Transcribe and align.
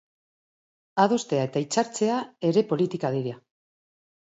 Adostea 1.03 1.45
eta 1.49 1.65
hitzartzea 1.67 2.19
ere 2.53 2.67
politika 2.75 3.17
dira. 3.23 3.41